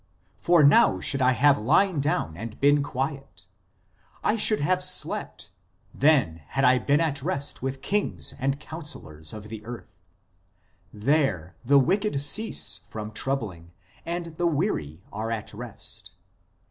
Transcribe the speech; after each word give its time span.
For 0.47 0.63
now 0.63 0.99
should 0.99 1.21
I 1.21 1.33
have 1.33 1.59
lien 1.59 1.99
down 2.01 2.35
and 2.35 2.59
been 2.59 2.81
quiet; 2.81 3.45
I 4.23 4.35
should 4.35 4.59
have 4.59 4.83
slept; 4.83 5.51
then 5.93 6.41
had 6.47 6.63
I 6.65 6.79
been 6.79 6.99
at 6.99 7.21
rest 7.21 7.61
with 7.61 7.83
kings 7.83 8.33
and 8.39 8.59
counsel 8.59 9.03
lors 9.03 9.31
of 9.31 9.49
the 9.49 9.63
earth.... 9.63 9.99
There 10.91 11.55
the 11.63 11.77
wicked 11.77 12.19
cease 12.19 12.79
from 12.89 13.11
troubling, 13.11 13.73
and 14.03 14.37
the 14.37 14.47
weary 14.47 15.03
are 15.13 15.29
at 15.29 15.53
rest. 15.53 16.13